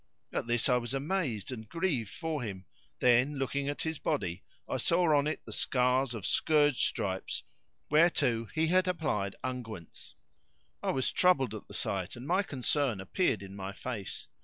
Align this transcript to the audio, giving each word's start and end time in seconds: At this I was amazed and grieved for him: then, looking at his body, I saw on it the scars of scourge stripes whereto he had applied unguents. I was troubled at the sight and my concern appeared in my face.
At 0.33 0.47
this 0.47 0.67
I 0.67 0.77
was 0.77 0.95
amazed 0.95 1.51
and 1.51 1.69
grieved 1.69 2.11
for 2.11 2.41
him: 2.41 2.65
then, 3.01 3.35
looking 3.37 3.69
at 3.69 3.83
his 3.83 3.99
body, 3.99 4.41
I 4.67 4.77
saw 4.77 5.15
on 5.15 5.27
it 5.27 5.45
the 5.45 5.51
scars 5.53 6.15
of 6.15 6.25
scourge 6.25 6.83
stripes 6.83 7.43
whereto 7.87 8.45
he 8.45 8.65
had 8.65 8.87
applied 8.87 9.35
unguents. 9.43 10.15
I 10.81 10.89
was 10.89 11.11
troubled 11.11 11.53
at 11.53 11.67
the 11.67 11.75
sight 11.75 12.15
and 12.15 12.25
my 12.25 12.41
concern 12.41 12.99
appeared 12.99 13.43
in 13.43 13.55
my 13.55 13.73
face. 13.73 14.27